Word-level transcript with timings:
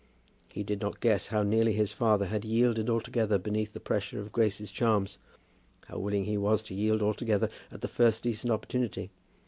He 0.49 0.63
did 0.63 0.81
not 0.81 0.99
guess 0.99 1.27
how 1.27 1.43
nearly 1.43 1.73
his 1.73 1.93
father 1.93 2.25
had 2.25 2.43
yielded 2.43 2.89
altogether 2.89 3.37
beneath 3.37 3.73
the 3.73 3.79
pressure 3.79 4.19
of 4.19 4.31
Grace's 4.31 4.71
charms, 4.71 5.19
how 5.85 5.99
willing 5.99 6.25
he 6.25 6.37
was 6.39 6.63
to 6.63 6.73
yield 6.73 7.03
altogether 7.03 7.51
at 7.71 7.81
the 7.81 7.87
first 7.87 8.23
decent 8.23 8.51
opportunity. 8.51 9.11